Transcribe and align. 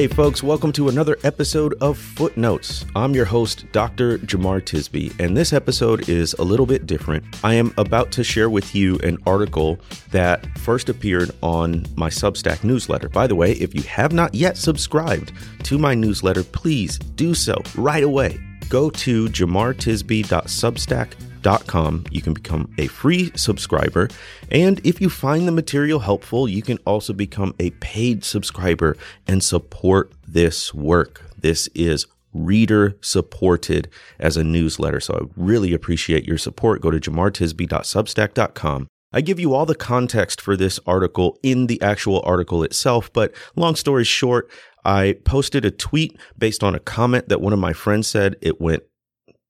Hey, 0.00 0.06
folks, 0.06 0.42
welcome 0.42 0.72
to 0.72 0.88
another 0.88 1.18
episode 1.24 1.74
of 1.82 1.98
Footnotes. 1.98 2.86
I'm 2.96 3.14
your 3.14 3.26
host, 3.26 3.66
Dr. 3.70 4.16
Jemar 4.20 4.62
Tisby, 4.62 5.12
and 5.20 5.36
this 5.36 5.52
episode 5.52 6.08
is 6.08 6.32
a 6.38 6.42
little 6.42 6.64
bit 6.64 6.86
different. 6.86 7.22
I 7.44 7.52
am 7.52 7.74
about 7.76 8.10
to 8.12 8.24
share 8.24 8.48
with 8.48 8.74
you 8.74 8.98
an 9.00 9.18
article 9.26 9.78
that 10.10 10.46
first 10.56 10.88
appeared 10.88 11.32
on 11.42 11.84
my 11.96 12.08
Substack 12.08 12.64
newsletter. 12.64 13.10
By 13.10 13.26
the 13.26 13.34
way, 13.34 13.52
if 13.52 13.74
you 13.74 13.82
have 13.82 14.14
not 14.14 14.34
yet 14.34 14.56
subscribed 14.56 15.34
to 15.64 15.76
my 15.76 15.94
newsletter, 15.94 16.44
please 16.44 16.98
do 16.98 17.34
so 17.34 17.62
right 17.76 18.02
away. 18.02 18.40
Go 18.70 18.88
to 18.88 19.26
jemartisby.substack.com 19.26 21.29
com. 21.42 22.04
You 22.10 22.22
can 22.22 22.34
become 22.34 22.72
a 22.78 22.86
free 22.86 23.32
subscriber. 23.34 24.08
And 24.50 24.80
if 24.84 25.00
you 25.00 25.08
find 25.08 25.46
the 25.46 25.52
material 25.52 26.00
helpful, 26.00 26.48
you 26.48 26.62
can 26.62 26.78
also 26.86 27.12
become 27.12 27.54
a 27.58 27.70
paid 27.70 28.24
subscriber 28.24 28.96
and 29.26 29.42
support 29.42 30.12
this 30.26 30.74
work. 30.74 31.22
This 31.38 31.68
is 31.74 32.06
reader 32.32 32.96
supported 33.00 33.88
as 34.18 34.36
a 34.36 34.44
newsletter. 34.44 35.00
So 35.00 35.14
I 35.14 35.20
really 35.36 35.72
appreciate 35.72 36.24
your 36.24 36.38
support. 36.38 36.80
Go 36.80 36.90
to 36.90 37.00
jemartisby.substack.com. 37.00 38.86
I 39.12 39.20
give 39.20 39.40
you 39.40 39.54
all 39.54 39.66
the 39.66 39.74
context 39.74 40.40
for 40.40 40.56
this 40.56 40.78
article 40.86 41.36
in 41.42 41.66
the 41.66 41.82
actual 41.82 42.22
article 42.24 42.62
itself, 42.62 43.12
but 43.12 43.34
long 43.56 43.74
story 43.74 44.04
short, 44.04 44.48
I 44.84 45.16
posted 45.24 45.64
a 45.64 45.72
tweet 45.72 46.16
based 46.38 46.62
on 46.62 46.76
a 46.76 46.78
comment 46.78 47.28
that 47.28 47.40
one 47.40 47.52
of 47.52 47.58
my 47.58 47.72
friends 47.72 48.06
said. 48.06 48.36
It 48.40 48.60
went 48.60 48.84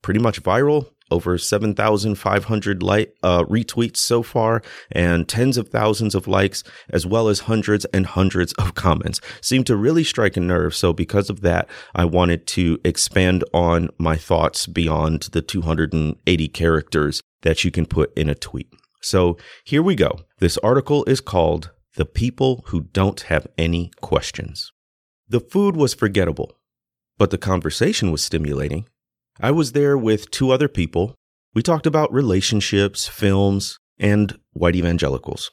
pretty 0.03 0.21
much 0.21 0.43
viral 0.43 0.89
over 1.11 1.39
7,500 1.39 2.83
like, 2.83 3.15
uh, 3.23 3.45
retweets 3.45 3.99
so 3.99 4.23
far 4.23 4.63
and 4.93 5.29
tens 5.29 5.57
of 5.57 5.69
thousands 5.69 6.15
of 6.15 6.29
likes, 6.29 6.63
as 6.91 7.07
well 7.07 7.29
as 7.29 7.41
hundreds 7.41 7.85
and 7.87 8.07
hundreds 8.07 8.53
of 8.55 8.75
comments. 8.75 9.21
Seemed 9.41 9.67
to 9.67 9.77
really 9.77 10.05
strike 10.05 10.37
a 10.37 10.41
nerve. 10.41 10.75
So 10.75 10.93
because 10.93 11.31
of 11.31 11.41
that, 11.43 11.69
I 11.95 12.05
wanted 12.05 12.47
to 12.49 12.79
expand 12.85 13.45
on 13.53 13.91
my 13.99 14.17
thoughts 14.17 14.67
beyond 14.67 15.29
the 15.33 15.43
280 15.43 16.49
characters 16.49 17.23
that 17.43 17.65
you 17.65 17.71
can 17.71 17.87
put 17.87 18.17
in 18.17 18.29
a 18.29 18.35
tweet. 18.35 18.69
So 19.03 19.39
here 19.65 19.83
we 19.83 19.95
go. 19.95 20.21
This 20.39 20.59
article 20.59 21.05
is 21.05 21.21
called 21.21 21.71
The 21.97 22.05
People 22.05 22.65
Who 22.67 22.83
Don't 22.83 23.21
Have 23.23 23.47
Any 23.57 23.91
Questions. 24.01 24.71
The 25.29 25.41
food 25.41 25.77
was 25.77 25.95
forgettable, 25.95 26.59
but 27.17 27.31
the 27.31 27.39
conversation 27.39 28.11
was 28.11 28.23
stimulating. 28.23 28.87
I 29.43 29.51
was 29.53 29.73
there 29.73 29.97
with 29.97 30.31
two 30.31 30.51
other 30.51 30.69
people. 30.69 31.15
We 31.55 31.63
talked 31.63 31.87
about 31.87 32.13
relationships, 32.13 33.09
films, 33.09 33.79
and 33.99 34.39
white 34.53 34.77
evangelicals. 34.77 35.51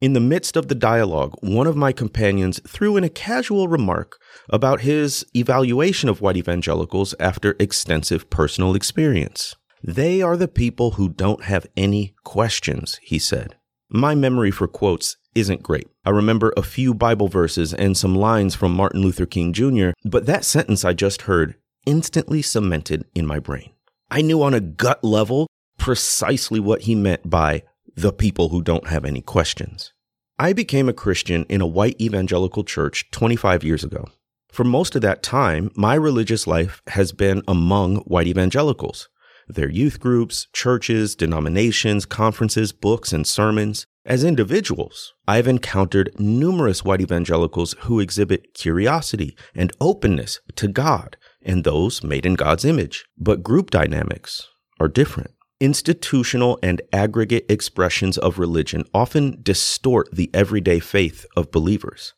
In 0.00 0.12
the 0.12 0.20
midst 0.20 0.56
of 0.56 0.68
the 0.68 0.76
dialogue, 0.76 1.34
one 1.40 1.66
of 1.66 1.74
my 1.74 1.90
companions 1.90 2.60
threw 2.68 2.96
in 2.96 3.02
a 3.02 3.08
casual 3.08 3.66
remark 3.66 4.18
about 4.48 4.82
his 4.82 5.26
evaluation 5.34 6.08
of 6.08 6.20
white 6.20 6.36
evangelicals 6.36 7.14
after 7.18 7.56
extensive 7.58 8.30
personal 8.30 8.76
experience. 8.76 9.56
They 9.82 10.22
are 10.22 10.36
the 10.36 10.48
people 10.48 10.92
who 10.92 11.08
don't 11.08 11.44
have 11.44 11.66
any 11.76 12.14
questions, 12.24 13.00
he 13.02 13.18
said. 13.18 13.56
My 13.88 14.14
memory 14.14 14.50
for 14.52 14.68
quotes 14.68 15.16
isn't 15.34 15.62
great. 15.62 15.88
I 16.04 16.10
remember 16.10 16.52
a 16.56 16.62
few 16.62 16.94
Bible 16.94 17.28
verses 17.28 17.74
and 17.74 17.96
some 17.96 18.14
lines 18.14 18.54
from 18.54 18.72
Martin 18.72 19.00
Luther 19.02 19.26
King 19.26 19.52
Jr., 19.52 19.90
but 20.04 20.26
that 20.26 20.44
sentence 20.44 20.84
I 20.84 20.92
just 20.92 21.22
heard 21.22 21.56
instantly 21.86 22.42
cemented 22.42 23.04
in 23.14 23.26
my 23.26 23.38
brain. 23.38 23.70
I 24.10 24.20
knew 24.20 24.42
on 24.42 24.54
a 24.54 24.60
gut 24.60 25.02
level 25.02 25.46
precisely 25.78 26.60
what 26.60 26.82
he 26.82 26.94
meant 26.94 27.30
by 27.30 27.62
the 27.94 28.12
people 28.12 28.50
who 28.50 28.62
don't 28.62 28.88
have 28.88 29.04
any 29.04 29.22
questions. 29.22 29.92
I 30.38 30.52
became 30.52 30.88
a 30.88 30.92
Christian 30.92 31.44
in 31.48 31.62
a 31.62 31.66
white 31.66 31.98
evangelical 32.00 32.62
church 32.62 33.10
25 33.10 33.64
years 33.64 33.82
ago. 33.82 34.06
For 34.50 34.64
most 34.64 34.94
of 34.94 35.02
that 35.02 35.22
time, 35.22 35.70
my 35.74 35.94
religious 35.94 36.46
life 36.46 36.82
has 36.88 37.12
been 37.12 37.42
among 37.48 37.96
white 37.98 38.26
evangelicals. 38.26 39.08
Their 39.48 39.70
youth 39.70 40.00
groups, 40.00 40.48
churches, 40.52 41.14
denominations, 41.14 42.04
conferences, 42.04 42.72
books, 42.72 43.12
and 43.12 43.26
sermons. 43.26 43.86
As 44.04 44.24
individuals, 44.24 45.14
I've 45.26 45.48
encountered 45.48 46.14
numerous 46.18 46.84
white 46.84 47.00
evangelicals 47.00 47.74
who 47.80 48.00
exhibit 48.00 48.54
curiosity 48.54 49.36
and 49.54 49.72
openness 49.80 50.40
to 50.56 50.68
God 50.68 51.16
and 51.46 51.64
those 51.64 52.04
made 52.04 52.26
in 52.26 52.34
God's 52.34 52.64
image. 52.64 53.06
But 53.16 53.42
group 53.42 53.70
dynamics 53.70 54.48
are 54.78 54.88
different. 54.88 55.30
Institutional 55.58 56.58
and 56.62 56.82
aggregate 56.92 57.46
expressions 57.48 58.18
of 58.18 58.38
religion 58.38 58.84
often 58.92 59.38
distort 59.42 60.08
the 60.12 60.28
everyday 60.34 60.80
faith 60.80 61.24
of 61.34 61.50
believers. 61.50 62.12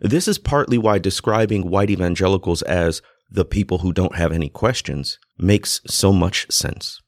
This 0.00 0.26
is 0.26 0.38
partly 0.38 0.78
why 0.78 0.98
describing 0.98 1.68
white 1.68 1.90
evangelicals 1.90 2.62
as 2.62 3.02
the 3.30 3.44
people 3.44 3.78
who 3.78 3.92
don't 3.92 4.16
have 4.16 4.32
any 4.32 4.48
questions 4.48 5.18
makes 5.36 5.80
so 5.86 6.12
much 6.12 6.50
sense. 6.50 7.00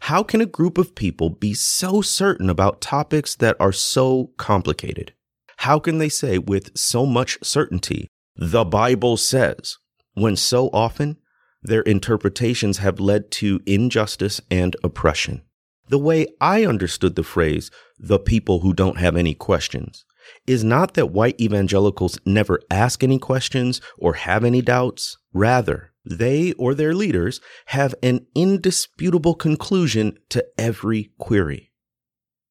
How 0.00 0.22
can 0.22 0.40
a 0.40 0.46
group 0.46 0.78
of 0.78 0.94
people 0.94 1.30
be 1.30 1.54
so 1.54 2.00
certain 2.02 2.50
about 2.50 2.80
topics 2.80 3.34
that 3.36 3.56
are 3.58 3.72
so 3.72 4.32
complicated? 4.36 5.14
How 5.58 5.78
can 5.78 5.98
they 5.98 6.08
say 6.08 6.38
with 6.38 6.76
so 6.76 7.04
much 7.04 7.38
certainty, 7.42 8.08
the 8.36 8.64
Bible 8.64 9.16
says, 9.16 9.78
when 10.20 10.36
so 10.36 10.68
often 10.72 11.16
their 11.62 11.82
interpretations 11.82 12.78
have 12.78 13.00
led 13.00 13.30
to 13.30 13.60
injustice 13.66 14.40
and 14.50 14.76
oppression. 14.84 15.42
The 15.88 15.98
way 15.98 16.26
I 16.40 16.66
understood 16.66 17.16
the 17.16 17.22
phrase, 17.22 17.70
the 17.98 18.18
people 18.18 18.60
who 18.60 18.74
don't 18.74 18.98
have 18.98 19.16
any 19.16 19.34
questions, 19.34 20.04
is 20.46 20.62
not 20.62 20.94
that 20.94 21.10
white 21.10 21.40
evangelicals 21.40 22.18
never 22.26 22.60
ask 22.70 23.02
any 23.02 23.18
questions 23.18 23.80
or 23.96 24.14
have 24.14 24.44
any 24.44 24.60
doubts. 24.60 25.16
Rather, 25.32 25.92
they 26.04 26.52
or 26.52 26.74
their 26.74 26.94
leaders 26.94 27.40
have 27.66 27.94
an 28.02 28.26
indisputable 28.34 29.34
conclusion 29.34 30.18
to 30.28 30.44
every 30.58 31.10
query. 31.18 31.72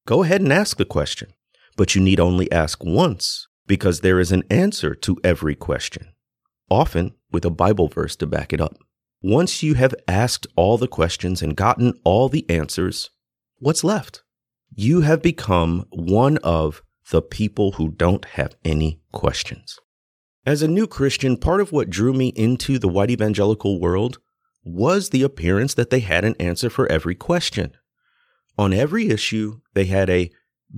Go 0.06 0.22
ahead 0.22 0.40
and 0.40 0.52
ask 0.52 0.76
the 0.76 0.84
question, 0.84 1.32
but 1.76 1.94
you 1.94 2.00
need 2.00 2.18
only 2.20 2.50
ask 2.50 2.82
once 2.84 3.46
because 3.66 4.00
there 4.00 4.18
is 4.18 4.32
an 4.32 4.42
answer 4.50 4.94
to 4.94 5.18
every 5.22 5.54
question 5.54 6.08
often 6.70 7.14
with 7.30 7.44
a 7.44 7.50
Bible 7.50 7.88
verse 7.88 8.16
to 8.16 8.26
back 8.26 8.52
it 8.52 8.60
up. 8.60 8.76
Once 9.22 9.62
you 9.62 9.74
have 9.74 9.94
asked 10.06 10.46
all 10.54 10.78
the 10.78 10.88
questions 10.88 11.42
and 11.42 11.56
gotten 11.56 11.92
all 12.04 12.28
the 12.28 12.48
answers, 12.48 13.10
what's 13.58 13.82
left? 13.82 14.22
You 14.74 15.00
have 15.00 15.22
become 15.22 15.86
one 15.90 16.38
of 16.38 16.82
the 17.10 17.22
people 17.22 17.72
who 17.72 17.90
don't 17.90 18.24
have 18.24 18.54
any 18.64 19.00
questions. 19.12 19.78
As 20.46 20.62
a 20.62 20.68
new 20.68 20.86
Christian, 20.86 21.36
part 21.36 21.60
of 21.60 21.72
what 21.72 21.90
drew 21.90 22.12
me 22.12 22.28
into 22.28 22.78
the 22.78 22.88
white 22.88 23.10
evangelical 23.10 23.80
world 23.80 24.18
was 24.64 25.10
the 25.10 25.22
appearance 25.22 25.74
that 25.74 25.90
they 25.90 26.00
had 26.00 26.24
an 26.24 26.34
answer 26.38 26.70
for 26.70 26.90
every 26.90 27.14
question. 27.14 27.72
On 28.56 28.72
every 28.72 29.08
issue, 29.08 29.60
they 29.74 29.86
had 29.86 30.10
a 30.10 30.30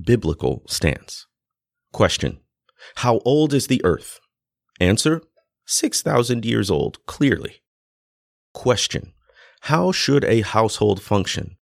biblical 0.05 0.63
stance. 0.67 1.27
Question 1.93 2.41
How 2.97 3.21
old 3.25 3.53
is 3.53 3.67
the 3.67 3.81
earth? 3.85 4.21
Answer 4.81 5.23
6,000 5.71 6.45
years 6.45 6.69
old, 6.69 6.99
clearly. 7.07 7.63
Question 8.53 9.13
How 9.63 9.93
should 9.93 10.25
a 10.25 10.41
household 10.41 11.01
function? 11.01 11.57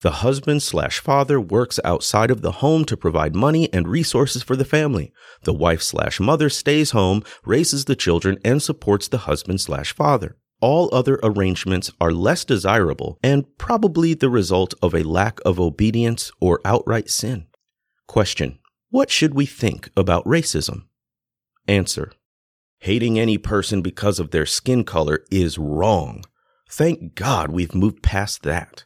The 0.00 0.22
husband 0.22 0.62
slash 0.62 1.00
father 1.00 1.38
works 1.38 1.78
outside 1.84 2.30
of 2.30 2.40
the 2.40 2.52
home 2.62 2.86
to 2.86 2.96
provide 2.96 3.34
money 3.34 3.72
and 3.74 3.88
resources 3.88 4.42
for 4.42 4.56
the 4.56 4.64
family. 4.64 5.12
The 5.42 5.52
wife 5.52 5.82
slash 5.82 6.18
mother 6.18 6.48
stays 6.48 6.92
home, 6.92 7.22
raises 7.44 7.84
the 7.84 7.96
children, 7.96 8.38
and 8.42 8.62
supports 8.62 9.06
the 9.08 9.18
husband 9.18 9.60
slash 9.60 9.94
father. 9.94 10.38
All 10.62 10.88
other 10.90 11.20
arrangements 11.22 11.90
are 12.00 12.12
less 12.12 12.42
desirable 12.42 13.18
and 13.22 13.44
probably 13.58 14.14
the 14.14 14.30
result 14.30 14.72
of 14.80 14.94
a 14.94 15.02
lack 15.02 15.40
of 15.44 15.60
obedience 15.60 16.30
or 16.40 16.60
outright 16.64 17.10
sin. 17.10 17.46
Question 18.06 18.58
What 18.88 19.10
should 19.10 19.34
we 19.34 19.44
think 19.44 19.90
about 19.94 20.24
racism? 20.24 20.84
Answer 21.68 22.12
Hating 22.80 23.18
any 23.18 23.38
person 23.38 23.82
because 23.82 24.18
of 24.18 24.30
their 24.30 24.46
skin 24.46 24.84
color 24.84 25.24
is 25.30 25.58
wrong. 25.58 26.24
Thank 26.68 27.14
God 27.14 27.50
we've 27.50 27.74
moved 27.74 28.02
past 28.02 28.42
that. 28.42 28.84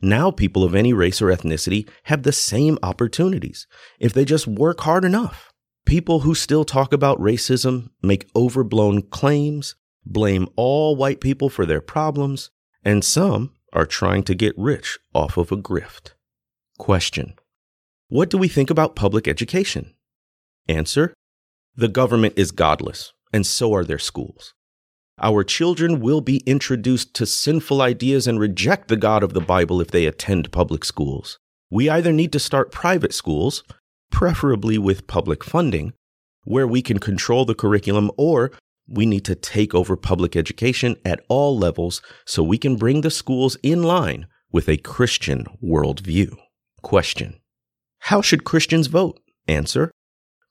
Now, 0.00 0.30
people 0.30 0.62
of 0.64 0.74
any 0.74 0.92
race 0.92 1.20
or 1.20 1.26
ethnicity 1.26 1.88
have 2.04 2.22
the 2.22 2.32
same 2.32 2.78
opportunities 2.82 3.66
if 3.98 4.12
they 4.12 4.24
just 4.24 4.46
work 4.46 4.80
hard 4.80 5.04
enough. 5.04 5.52
People 5.86 6.20
who 6.20 6.34
still 6.34 6.64
talk 6.64 6.92
about 6.92 7.18
racism 7.18 7.90
make 8.02 8.30
overblown 8.36 9.02
claims, 9.02 9.74
blame 10.04 10.48
all 10.56 10.94
white 10.96 11.20
people 11.20 11.48
for 11.48 11.66
their 11.66 11.80
problems, 11.80 12.50
and 12.84 13.04
some 13.04 13.54
are 13.72 13.86
trying 13.86 14.22
to 14.24 14.34
get 14.34 14.56
rich 14.56 14.98
off 15.14 15.36
of 15.36 15.50
a 15.50 15.56
grift. 15.56 16.12
Question 16.78 17.34
What 18.08 18.30
do 18.30 18.38
we 18.38 18.48
think 18.48 18.70
about 18.70 18.96
public 18.96 19.26
education? 19.26 19.94
Answer 20.68 21.14
the 21.78 21.86
government 21.86 22.34
is 22.36 22.50
godless, 22.50 23.12
and 23.32 23.46
so 23.46 23.72
are 23.72 23.84
their 23.84 24.00
schools. 24.00 24.52
Our 25.22 25.44
children 25.44 26.00
will 26.00 26.20
be 26.20 26.38
introduced 26.38 27.14
to 27.14 27.24
sinful 27.24 27.80
ideas 27.80 28.26
and 28.26 28.40
reject 28.40 28.88
the 28.88 28.96
God 28.96 29.22
of 29.22 29.32
the 29.32 29.40
Bible 29.40 29.80
if 29.80 29.92
they 29.92 30.04
attend 30.04 30.50
public 30.50 30.84
schools. 30.84 31.38
We 31.70 31.88
either 31.88 32.12
need 32.12 32.32
to 32.32 32.40
start 32.40 32.72
private 32.72 33.14
schools, 33.14 33.62
preferably 34.10 34.76
with 34.76 35.06
public 35.06 35.44
funding, 35.44 35.92
where 36.42 36.66
we 36.66 36.82
can 36.82 36.98
control 36.98 37.44
the 37.44 37.54
curriculum 37.54 38.10
or 38.16 38.50
we 38.88 39.06
need 39.06 39.24
to 39.26 39.36
take 39.36 39.72
over 39.72 39.96
public 39.96 40.34
education 40.34 40.96
at 41.04 41.24
all 41.28 41.56
levels 41.56 42.02
so 42.26 42.42
we 42.42 42.58
can 42.58 42.74
bring 42.74 43.02
the 43.02 43.10
schools 43.10 43.56
in 43.62 43.84
line 43.84 44.26
with 44.50 44.68
a 44.68 44.78
Christian 44.78 45.46
worldview. 45.62 46.36
Question 46.82 47.38
How 48.00 48.20
should 48.20 48.42
Christians 48.42 48.88
vote? 48.88 49.20
Answer 49.46 49.92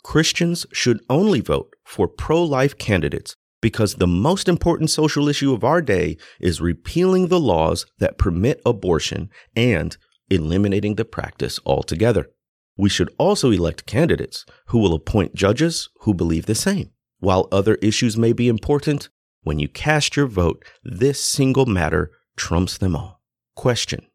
Christians 0.07 0.65
should 0.71 1.01
only 1.09 1.41
vote 1.41 1.75
for 1.83 2.07
pro 2.07 2.41
life 2.41 2.77
candidates 2.77 3.35
because 3.61 3.95
the 3.95 4.07
most 4.07 4.47
important 4.47 4.89
social 4.89 5.27
issue 5.27 5.53
of 5.53 5.65
our 5.65 5.81
day 5.81 6.15
is 6.39 6.61
repealing 6.61 7.27
the 7.27 7.41
laws 7.41 7.85
that 7.99 8.17
permit 8.17 8.61
abortion 8.65 9.29
and 9.53 9.97
eliminating 10.29 10.95
the 10.95 11.03
practice 11.03 11.59
altogether. 11.65 12.29
We 12.77 12.87
should 12.87 13.13
also 13.17 13.51
elect 13.51 13.85
candidates 13.85 14.45
who 14.67 14.79
will 14.79 14.93
appoint 14.93 15.35
judges 15.35 15.89
who 16.03 16.13
believe 16.13 16.45
the 16.45 16.55
same. 16.55 16.91
While 17.19 17.49
other 17.51 17.75
issues 17.81 18.15
may 18.15 18.31
be 18.31 18.47
important, 18.47 19.09
when 19.41 19.59
you 19.59 19.67
cast 19.67 20.15
your 20.15 20.27
vote, 20.27 20.63
this 20.85 21.21
single 21.21 21.65
matter 21.65 22.11
trumps 22.37 22.77
them 22.77 22.95
all. 22.95 23.21
Question 23.57 24.07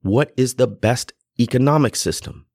What 0.00 0.30
is 0.36 0.54
the 0.54 0.68
best 0.68 1.12
economic 1.40 1.96
system? 1.96 2.46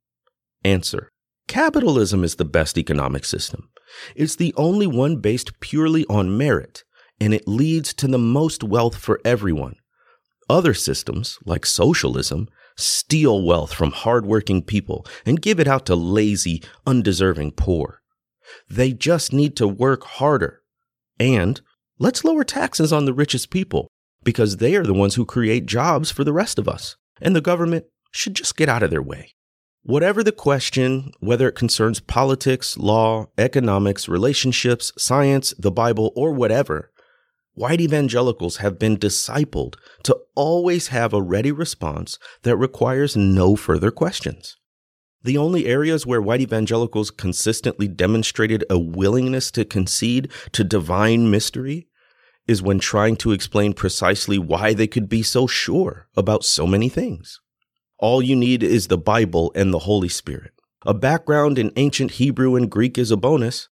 Answer 0.64 1.12
Capitalism 1.50 2.24
is 2.24 2.36
the 2.36 2.46
best 2.46 2.78
economic 2.78 3.26
system. 3.26 3.70
It's 4.16 4.36
the 4.36 4.54
only 4.56 4.86
one 4.86 5.16
based 5.16 5.60
purely 5.60 6.06
on 6.06 6.38
merit, 6.38 6.84
and 7.20 7.34
it 7.34 7.48
leads 7.48 7.92
to 7.96 8.08
the 8.08 8.20
most 8.20 8.64
wealth 8.64 8.96
for 8.96 9.20
everyone. 9.26 9.78
Other 10.48 10.76
systems, 10.76 11.40
like 11.46 11.66
socialism, 11.66 12.50
steal 12.78 13.44
wealth 13.44 13.74
from 13.74 13.90
hardworking 13.90 14.62
people 14.62 15.08
and 15.26 15.42
give 15.42 15.60
it 15.60 15.68
out 15.68 15.88
to 15.88 15.96
lazy, 15.96 16.62
undeserving 16.86 17.54
poor. 17.54 18.04
They 18.70 18.94
just 18.94 19.34
need 19.34 19.56
to 19.56 19.68
work 19.68 20.04
harder. 20.04 20.62
And 21.20 21.62
let's 21.98 22.24
lower 22.24 22.44
taxes 22.44 22.94
on 22.94 23.06
the 23.06 23.14
richest 23.14 23.50
people 23.50 23.88
because 24.24 24.58
they 24.58 24.76
are 24.76 24.86
the 24.86 24.94
ones 24.94 25.16
who 25.16 25.26
create 25.26 25.66
jobs 25.66 26.12
for 26.12 26.24
the 26.24 26.34
rest 26.34 26.60
of 26.60 26.70
us. 26.70 26.96
And 27.20 27.36
the 27.36 27.42
government 27.42 27.86
should 28.12 28.36
just 28.36 28.56
get 28.56 28.70
out 28.70 28.84
of 28.84 28.92
their 28.92 29.02
way. 29.02 29.34
Whatever 29.84 30.24
the 30.24 30.32
question, 30.32 31.14
whether 31.20 31.48
it 31.48 31.56
concerns 31.56 32.00
politics, 32.00 32.78
law, 32.78 33.28
economics, 33.38 34.10
relationships, 34.10 34.92
science, 34.98 35.54
the 35.58 35.72
Bible, 35.72 36.12
or 36.16 36.34
whatever, 36.34 36.92
white 37.54 37.82
evangelicals 37.82 38.58
have 38.58 38.78
been 38.78 38.98
discipled 38.98 39.76
to 40.04 40.18
always 40.36 40.90
have 40.90 41.14
a 41.14 41.22
ready 41.22 41.52
response 41.52 42.20
that 42.44 42.58
requires 42.58 43.16
no 43.16 43.56
further 43.56 43.90
questions. 43.90 44.58
The 45.24 45.38
only 45.38 45.66
areas 45.66 46.06
where 46.06 46.22
white 46.22 46.42
evangelicals 46.42 47.12
consistently 47.12 47.88
demonstrated 47.88 48.64
a 48.70 48.80
willingness 48.80 49.50
to 49.52 49.66
concede 49.66 50.32
to 50.54 50.64
divine 50.64 51.32
mystery 51.32 51.88
is 52.48 52.62
when 52.62 52.80
trying 52.80 53.16
to 53.18 53.32
explain 53.32 53.74
precisely 53.74 54.38
why 54.38 54.74
they 54.74 54.88
could 54.88 55.08
be 55.10 55.24
so 55.24 55.48
sure 55.48 56.08
about 56.16 56.44
so 56.44 56.66
many 56.66 56.90
things. 56.90 57.40
All 58.00 58.22
you 58.22 58.36
need 58.36 58.64
is 58.64 58.88
the 58.88 58.98
Bible 58.98 59.52
and 59.56 59.74
the 59.74 59.80
Holy 59.80 60.08
Spirit. 60.08 60.54
A 60.86 60.94
background 60.94 61.60
in 61.60 61.74
ancient 61.76 62.12
Hebrew 62.12 62.56
and 62.56 62.72
Greek 62.72 62.98
is 62.98 63.12
a 63.12 63.18
bonus, 63.18 63.68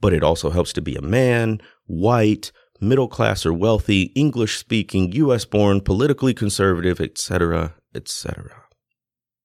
but 0.00 0.12
it 0.12 0.24
also 0.24 0.50
helps 0.50 0.72
to 0.72 0.82
be 0.82 0.96
a 0.96 1.00
man, 1.00 1.60
white, 1.86 2.50
middle 2.80 3.06
class 3.06 3.46
or 3.46 3.52
wealthy, 3.52 4.12
English 4.16 4.58
speaking, 4.58 5.12
US 5.12 5.44
born, 5.44 5.80
politically 5.80 6.34
conservative, 6.34 7.00
etc., 7.00 7.76
etc. 7.94 8.64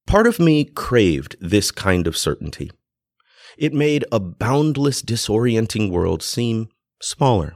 Part 0.07 0.25
of 0.25 0.39
me 0.39 0.65
craved 0.65 1.36
this 1.39 1.69
kind 1.69 2.07
of 2.07 2.18
certainty. 2.18 2.71
It 3.56 3.71
made 3.71 4.03
a 4.12 4.19
boundless, 4.19 5.03
disorienting 5.03 5.91
world 5.91 6.24
seem 6.24 6.69
smaller, 7.01 7.56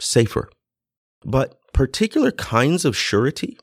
safer. 0.00 0.50
But 1.24 1.60
particular 1.72 2.32
kinds 2.32 2.84
of 2.84 2.96
surety 2.96 3.56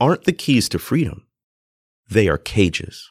aren't 0.00 0.24
the 0.24 0.32
keys 0.32 0.68
to 0.70 0.80
freedom. 0.80 1.25
They 2.08 2.28
are 2.28 2.38
cages. 2.38 3.10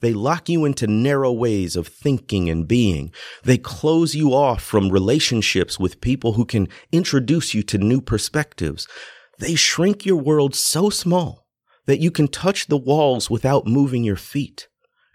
They 0.00 0.12
lock 0.12 0.48
you 0.48 0.64
into 0.64 0.86
narrow 0.86 1.32
ways 1.32 1.74
of 1.74 1.88
thinking 1.88 2.48
and 2.48 2.68
being. 2.68 3.12
They 3.42 3.58
close 3.58 4.14
you 4.14 4.32
off 4.32 4.62
from 4.62 4.90
relationships 4.90 5.78
with 5.78 6.00
people 6.00 6.34
who 6.34 6.44
can 6.44 6.68
introduce 6.92 7.52
you 7.52 7.62
to 7.64 7.78
new 7.78 8.00
perspectives. 8.00 8.86
They 9.38 9.56
shrink 9.56 10.06
your 10.06 10.16
world 10.16 10.54
so 10.54 10.88
small 10.88 11.46
that 11.86 12.00
you 12.00 12.10
can 12.10 12.28
touch 12.28 12.66
the 12.66 12.76
walls 12.76 13.28
without 13.28 13.66
moving 13.66 14.04
your 14.04 14.16
feet. 14.16 14.68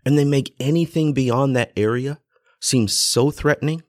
And 0.05 0.17
they 0.17 0.25
make 0.25 0.53
anything 0.59 1.13
beyond 1.13 1.55
that 1.55 1.71
area 1.77 2.19
seem 2.59 2.87
so 2.89 3.31
threatening 3.31 3.83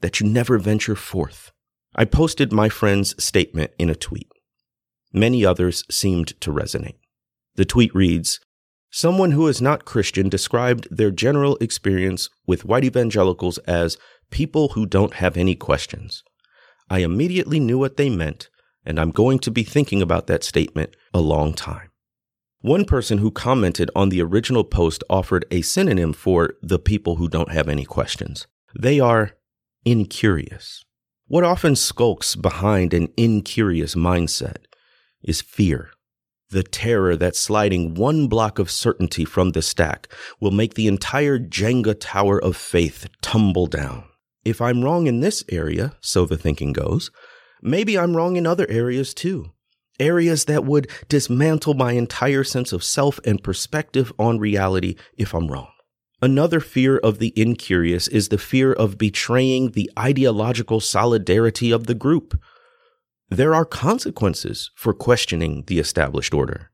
that 0.00 0.20
you 0.20 0.26
never 0.26 0.58
venture 0.58 0.96
forth. 0.96 1.52
I 1.94 2.04
posted 2.04 2.52
my 2.52 2.68
friend's 2.68 3.14
statement 3.22 3.70
in 3.78 3.88
a 3.88 3.94
tweet. 3.94 4.28
Many 5.12 5.46
others 5.46 5.84
seemed 5.90 6.38
to 6.40 6.52
resonate. 6.52 6.96
The 7.54 7.64
tweet 7.64 7.94
reads, 7.94 8.40
Someone 8.96 9.32
who 9.32 9.48
is 9.48 9.60
not 9.60 9.84
Christian 9.84 10.28
described 10.28 10.86
their 10.88 11.10
general 11.10 11.56
experience 11.60 12.30
with 12.46 12.64
white 12.64 12.84
evangelicals 12.84 13.58
as 13.66 13.98
people 14.30 14.68
who 14.68 14.86
don't 14.86 15.14
have 15.14 15.36
any 15.36 15.56
questions. 15.56 16.22
I 16.88 17.00
immediately 17.00 17.58
knew 17.58 17.76
what 17.76 17.96
they 17.96 18.08
meant, 18.08 18.50
and 18.86 19.00
I'm 19.00 19.10
going 19.10 19.40
to 19.40 19.50
be 19.50 19.64
thinking 19.64 20.00
about 20.00 20.28
that 20.28 20.44
statement 20.44 20.94
a 21.12 21.20
long 21.20 21.54
time. 21.54 21.90
One 22.60 22.84
person 22.84 23.18
who 23.18 23.32
commented 23.32 23.90
on 23.96 24.10
the 24.10 24.22
original 24.22 24.62
post 24.62 25.02
offered 25.10 25.44
a 25.50 25.62
synonym 25.62 26.12
for 26.12 26.54
the 26.62 26.78
people 26.78 27.16
who 27.16 27.28
don't 27.28 27.50
have 27.50 27.68
any 27.68 27.84
questions. 27.84 28.46
They 28.78 29.00
are 29.00 29.32
incurious. 29.84 30.84
What 31.26 31.42
often 31.42 31.74
skulks 31.74 32.36
behind 32.36 32.94
an 32.94 33.08
incurious 33.16 33.96
mindset 33.96 34.66
is 35.20 35.40
fear. 35.40 35.90
The 36.50 36.62
terror 36.62 37.16
that 37.16 37.36
sliding 37.36 37.94
one 37.94 38.28
block 38.28 38.58
of 38.58 38.70
certainty 38.70 39.24
from 39.24 39.50
the 39.50 39.62
stack 39.62 40.08
will 40.40 40.50
make 40.50 40.74
the 40.74 40.86
entire 40.86 41.38
Jenga 41.38 41.96
tower 41.98 42.42
of 42.42 42.56
faith 42.56 43.08
tumble 43.22 43.66
down. 43.66 44.04
If 44.44 44.60
I'm 44.60 44.84
wrong 44.84 45.06
in 45.06 45.20
this 45.20 45.42
area, 45.48 45.96
so 46.00 46.26
the 46.26 46.36
thinking 46.36 46.72
goes, 46.72 47.10
maybe 47.62 47.98
I'm 47.98 48.16
wrong 48.16 48.36
in 48.36 48.46
other 48.46 48.66
areas 48.68 49.14
too 49.14 49.54
areas 50.00 50.46
that 50.46 50.64
would 50.64 50.90
dismantle 51.08 51.74
my 51.74 51.92
entire 51.92 52.44
sense 52.44 52.72
of 52.72 52.84
self 52.84 53.20
and 53.24 53.42
perspective 53.42 54.12
on 54.18 54.38
reality 54.38 54.96
if 55.16 55.34
I'm 55.34 55.48
wrong. 55.48 55.68
Another 56.22 56.60
fear 56.60 56.96
of 56.98 57.18
the 57.18 57.32
incurious 57.36 58.08
is 58.08 58.28
the 58.28 58.38
fear 58.38 58.72
of 58.72 58.96
betraying 58.96 59.72
the 59.72 59.90
ideological 59.98 60.80
solidarity 60.80 61.70
of 61.70 61.86
the 61.86 61.94
group. 61.94 62.40
There 63.34 63.52
are 63.52 63.64
consequences 63.64 64.70
for 64.76 64.94
questioning 64.94 65.64
the 65.66 65.80
established 65.80 66.32
order. 66.32 66.70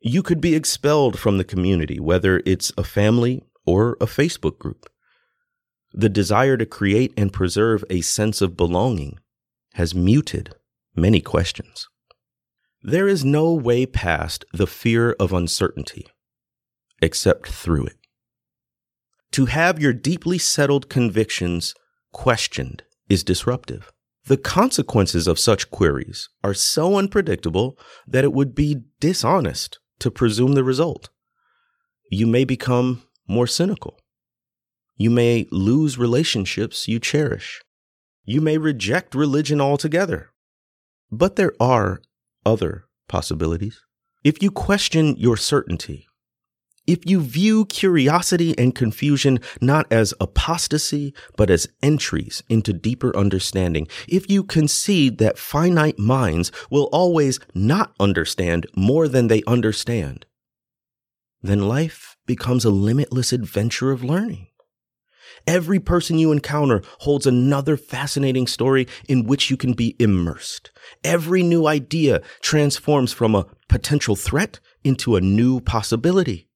You 0.00 0.22
could 0.22 0.40
be 0.40 0.54
expelled 0.54 1.18
from 1.18 1.38
the 1.38 1.50
community, 1.52 1.98
whether 1.98 2.40
it's 2.46 2.70
a 2.78 2.84
family 2.84 3.42
or 3.66 3.96
a 4.00 4.06
Facebook 4.06 4.60
group. 4.60 4.88
The 5.92 6.08
desire 6.08 6.56
to 6.56 6.66
create 6.66 7.12
and 7.16 7.32
preserve 7.32 7.84
a 7.90 8.02
sense 8.02 8.40
of 8.40 8.56
belonging 8.56 9.18
has 9.72 9.92
muted 9.92 10.54
many 10.94 11.20
questions. 11.20 11.88
There 12.80 13.08
is 13.08 13.24
no 13.24 13.52
way 13.52 13.84
past 13.84 14.44
the 14.52 14.68
fear 14.68 15.16
of 15.18 15.32
uncertainty 15.32 16.06
except 17.02 17.48
through 17.48 17.86
it. 17.86 17.96
To 19.32 19.46
have 19.46 19.80
your 19.80 19.94
deeply 19.94 20.38
settled 20.38 20.88
convictions 20.88 21.74
questioned 22.12 22.84
is 23.08 23.24
disruptive. 23.24 23.90
The 24.28 24.36
consequences 24.36 25.26
of 25.26 25.38
such 25.38 25.70
queries 25.70 26.28
are 26.44 26.52
so 26.52 26.98
unpredictable 26.98 27.78
that 28.06 28.24
it 28.24 28.34
would 28.34 28.54
be 28.54 28.82
dishonest 29.00 29.78
to 30.00 30.10
presume 30.10 30.52
the 30.52 30.62
result. 30.62 31.08
You 32.10 32.26
may 32.26 32.44
become 32.44 33.04
more 33.26 33.46
cynical. 33.46 33.98
You 34.98 35.08
may 35.08 35.46
lose 35.50 35.96
relationships 35.96 36.86
you 36.86 37.00
cherish. 37.00 37.62
You 38.22 38.42
may 38.42 38.58
reject 38.58 39.14
religion 39.14 39.62
altogether. 39.62 40.28
But 41.10 41.36
there 41.36 41.54
are 41.58 42.02
other 42.44 42.84
possibilities. 43.08 43.80
If 44.24 44.42
you 44.42 44.50
question 44.50 45.16
your 45.16 45.38
certainty, 45.38 46.06
if 46.88 47.08
you 47.08 47.20
view 47.20 47.66
curiosity 47.66 48.58
and 48.58 48.74
confusion 48.74 49.40
not 49.60 49.86
as 49.92 50.14
apostasy, 50.20 51.12
but 51.36 51.50
as 51.50 51.68
entries 51.82 52.42
into 52.48 52.72
deeper 52.72 53.14
understanding, 53.14 53.86
if 54.08 54.28
you 54.30 54.42
concede 54.42 55.18
that 55.18 55.38
finite 55.38 55.98
minds 55.98 56.50
will 56.70 56.88
always 56.90 57.38
not 57.54 57.94
understand 58.00 58.66
more 58.74 59.06
than 59.06 59.28
they 59.28 59.42
understand, 59.46 60.24
then 61.42 61.68
life 61.68 62.16
becomes 62.26 62.64
a 62.64 62.70
limitless 62.70 63.34
adventure 63.34 63.92
of 63.92 64.02
learning. 64.02 64.46
Every 65.46 65.78
person 65.78 66.18
you 66.18 66.32
encounter 66.32 66.82
holds 67.00 67.26
another 67.26 67.76
fascinating 67.76 68.46
story 68.46 68.88
in 69.08 69.24
which 69.24 69.50
you 69.50 69.58
can 69.58 69.74
be 69.74 69.94
immersed. 69.98 70.70
Every 71.04 71.42
new 71.42 71.66
idea 71.66 72.22
transforms 72.40 73.12
from 73.12 73.34
a 73.34 73.46
potential 73.68 74.16
threat 74.16 74.58
into 74.82 75.16
a 75.16 75.20
new 75.20 75.60
possibility. 75.60 76.47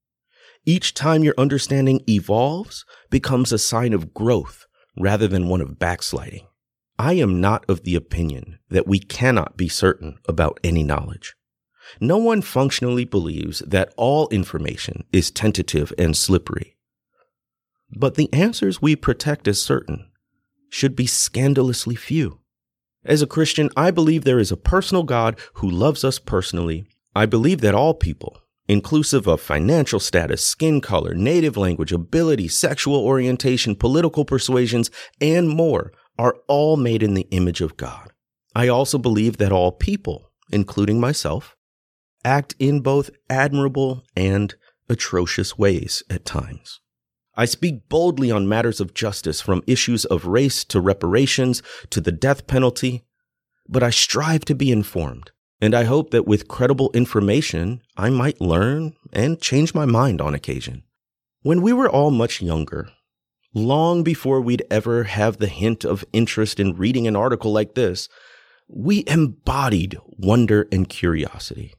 Each 0.64 0.94
time 0.94 1.24
your 1.24 1.34
understanding 1.36 2.02
evolves 2.08 2.84
becomes 3.10 3.50
a 3.50 3.58
sign 3.58 3.92
of 3.92 4.14
growth 4.14 4.66
rather 4.96 5.26
than 5.26 5.48
one 5.48 5.60
of 5.60 5.78
backsliding. 5.78 6.46
I 6.98 7.14
am 7.14 7.40
not 7.40 7.68
of 7.68 7.82
the 7.82 7.96
opinion 7.96 8.58
that 8.70 8.86
we 8.86 9.00
cannot 9.00 9.56
be 9.56 9.68
certain 9.68 10.18
about 10.28 10.60
any 10.62 10.82
knowledge. 10.82 11.34
No 12.00 12.16
one 12.16 12.42
functionally 12.42 13.04
believes 13.04 13.58
that 13.60 13.92
all 13.96 14.28
information 14.28 15.04
is 15.12 15.30
tentative 15.30 15.92
and 15.98 16.16
slippery. 16.16 16.76
But 17.90 18.14
the 18.14 18.32
answers 18.32 18.80
we 18.80 18.94
protect 18.94 19.48
as 19.48 19.60
certain 19.60 20.10
should 20.70 20.94
be 20.94 21.06
scandalously 21.06 21.96
few. 21.96 22.38
As 23.04 23.20
a 23.20 23.26
Christian, 23.26 23.68
I 23.76 23.90
believe 23.90 24.22
there 24.24 24.38
is 24.38 24.52
a 24.52 24.56
personal 24.56 25.02
God 25.02 25.38
who 25.54 25.68
loves 25.68 26.04
us 26.04 26.20
personally. 26.20 26.86
I 27.16 27.26
believe 27.26 27.60
that 27.62 27.74
all 27.74 27.94
people, 27.94 28.41
inclusive 28.68 29.26
of 29.26 29.40
financial 29.40 30.00
status, 30.00 30.44
skin 30.44 30.80
color, 30.80 31.14
native 31.14 31.56
language, 31.56 31.92
ability, 31.92 32.48
sexual 32.48 32.96
orientation, 32.96 33.74
political 33.74 34.24
persuasions, 34.24 34.90
and 35.20 35.48
more, 35.48 35.92
are 36.18 36.36
all 36.48 36.76
made 36.76 37.02
in 37.02 37.14
the 37.14 37.28
image 37.30 37.60
of 37.60 37.76
God. 37.76 38.12
I 38.54 38.68
also 38.68 38.98
believe 38.98 39.38
that 39.38 39.52
all 39.52 39.72
people, 39.72 40.30
including 40.50 41.00
myself, 41.00 41.56
act 42.24 42.54
in 42.58 42.80
both 42.80 43.10
admirable 43.28 44.04
and 44.14 44.54
atrocious 44.88 45.58
ways 45.58 46.02
at 46.10 46.24
times. 46.24 46.80
I 47.34 47.46
speak 47.46 47.88
boldly 47.88 48.30
on 48.30 48.48
matters 48.48 48.80
of 48.80 48.92
justice 48.92 49.40
from 49.40 49.62
issues 49.66 50.04
of 50.04 50.26
race 50.26 50.64
to 50.66 50.80
reparations 50.80 51.62
to 51.90 52.00
the 52.00 52.12
death 52.12 52.46
penalty, 52.46 53.04
but 53.66 53.82
I 53.82 53.90
strive 53.90 54.44
to 54.46 54.54
be 54.54 54.70
informed, 54.70 55.30
and 55.62 55.76
I 55.76 55.84
hope 55.84 56.10
that 56.10 56.26
with 56.26 56.48
credible 56.48 56.90
information, 56.92 57.82
I 57.96 58.10
might 58.10 58.40
learn 58.40 58.96
and 59.12 59.40
change 59.40 59.76
my 59.76 59.84
mind 59.84 60.20
on 60.20 60.34
occasion. 60.34 60.82
When 61.42 61.62
we 61.62 61.72
were 61.72 61.88
all 61.88 62.10
much 62.10 62.42
younger, 62.42 62.90
long 63.54 64.02
before 64.02 64.40
we'd 64.40 64.66
ever 64.72 65.04
have 65.04 65.36
the 65.38 65.46
hint 65.46 65.84
of 65.84 66.04
interest 66.12 66.58
in 66.58 66.74
reading 66.74 67.06
an 67.06 67.14
article 67.14 67.52
like 67.52 67.76
this, 67.76 68.08
we 68.66 69.04
embodied 69.06 69.96
wonder 70.18 70.66
and 70.72 70.88
curiosity. 70.88 71.74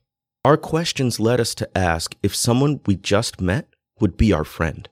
Our 0.46 0.56
questions 0.56 1.20
led 1.20 1.42
us 1.42 1.54
to 1.56 1.78
ask 1.78 2.16
if 2.24 2.34
someone 2.34 2.80
we 2.86 2.96
just 2.96 3.42
met 3.42 3.68
would 4.00 4.16
be 4.16 4.32
our 4.32 4.46
friend. 4.46 4.88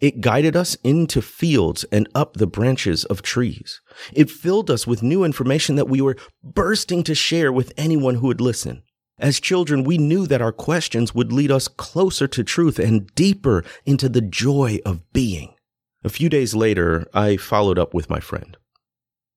It 0.00 0.20
guided 0.20 0.56
us 0.56 0.76
into 0.84 1.22
fields 1.22 1.84
and 1.92 2.08
up 2.14 2.34
the 2.34 2.46
branches 2.46 3.04
of 3.04 3.22
trees. 3.22 3.80
It 4.12 4.30
filled 4.30 4.70
us 4.70 4.86
with 4.86 5.02
new 5.02 5.24
information 5.24 5.76
that 5.76 5.88
we 5.88 6.00
were 6.00 6.16
bursting 6.42 7.02
to 7.04 7.14
share 7.14 7.52
with 7.52 7.72
anyone 7.76 8.16
who 8.16 8.26
would 8.28 8.40
listen. 8.40 8.82
As 9.18 9.38
children, 9.38 9.84
we 9.84 9.98
knew 9.98 10.26
that 10.26 10.42
our 10.42 10.52
questions 10.52 11.14
would 11.14 11.32
lead 11.32 11.50
us 11.50 11.68
closer 11.68 12.26
to 12.26 12.42
truth 12.42 12.78
and 12.78 13.12
deeper 13.14 13.64
into 13.86 14.08
the 14.08 14.20
joy 14.20 14.78
of 14.84 15.12
being. 15.12 15.54
A 16.02 16.08
few 16.08 16.28
days 16.28 16.54
later, 16.54 17.06
I 17.14 17.36
followed 17.36 17.78
up 17.78 17.94
with 17.94 18.10
my 18.10 18.18
friend. 18.18 18.56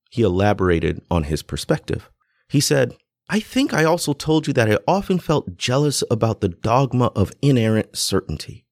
He 0.09 0.23
elaborated 0.23 1.03
on 1.11 1.23
his 1.23 1.43
perspective. 1.43 2.09
He 2.47 2.59
said, 2.59 2.95
I 3.29 3.39
think 3.39 3.73
I 3.73 3.83
also 3.83 4.13
told 4.13 4.47
you 4.47 4.53
that 4.53 4.69
I 4.69 4.77
often 4.87 5.19
felt 5.19 5.57
jealous 5.57 6.03
about 6.09 6.41
the 6.41 6.49
dogma 6.49 7.07
of 7.15 7.31
inerrant 7.41 7.97
certainty. 7.97 8.65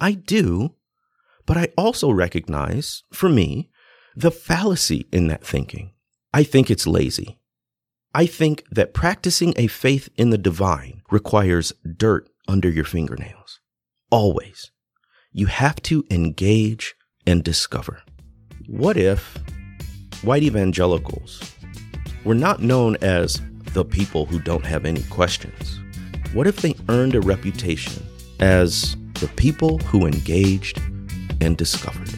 I 0.00 0.12
do, 0.12 0.74
but 1.46 1.56
I 1.56 1.68
also 1.76 2.10
recognize, 2.10 3.02
for 3.12 3.28
me, 3.28 3.70
the 4.16 4.30
fallacy 4.30 5.06
in 5.12 5.26
that 5.28 5.44
thinking. 5.44 5.92
I 6.32 6.42
think 6.42 6.70
it's 6.70 6.86
lazy. 6.86 7.38
I 8.14 8.26
think 8.26 8.64
that 8.70 8.94
practicing 8.94 9.54
a 9.56 9.66
faith 9.66 10.08
in 10.16 10.30
the 10.30 10.38
divine 10.38 11.02
requires 11.10 11.72
dirt 11.96 12.28
under 12.46 12.68
your 12.68 12.84
fingernails. 12.84 13.60
Always. 14.10 14.70
You 15.32 15.46
have 15.46 15.82
to 15.82 16.04
engage 16.10 16.94
and 17.26 17.42
discover. 17.42 18.02
What 18.68 18.96
if 18.96 19.36
white 20.22 20.44
evangelicals 20.44 21.42
were 22.24 22.34
not 22.34 22.62
known 22.62 22.96
as 23.02 23.40
the 23.72 23.84
people 23.84 24.26
who 24.26 24.38
don't 24.38 24.64
have 24.64 24.84
any 24.84 25.02
questions? 25.04 25.80
What 26.32 26.46
if 26.46 26.62
they 26.62 26.76
earned 26.88 27.16
a 27.16 27.20
reputation 27.20 28.02
as 28.38 28.96
the 29.14 29.28
people 29.36 29.78
who 29.78 30.06
engaged 30.06 30.80
and 31.44 31.58
discovered. 31.58 32.13